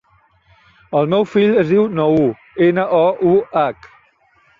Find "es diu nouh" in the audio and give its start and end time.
1.63-2.31